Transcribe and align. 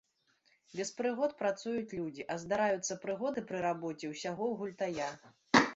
Без 0.77 0.91
прыгод 1.01 1.35
працуюць 1.41 1.95
людзі, 1.99 2.25
а 2.35 2.39
здараюцца 2.45 2.99
прыгоды 3.05 3.45
пры 3.53 3.65
рабоце 3.69 4.05
ўсяго 4.15 4.43
ў 4.53 4.65
гультая. 4.65 5.11